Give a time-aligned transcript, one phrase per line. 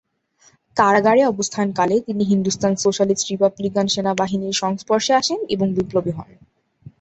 [0.77, 6.29] কারাগারে অবস্থানকালে তিনি হিন্দুস্তান সোশ্যালিস্ট রিপাবলিকান সেনাবাহিনীর সংস্পর্শে আসেন এবং বিপ্লবী হন।